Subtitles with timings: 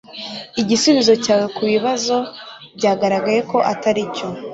[0.61, 2.15] igisubizo cyawe kubibazo
[2.77, 4.27] byagaragaye ko atari cyo